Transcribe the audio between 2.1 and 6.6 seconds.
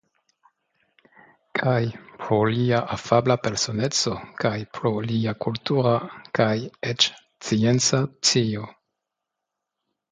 pro lia afabla personeco kaj pro lia kultura kaj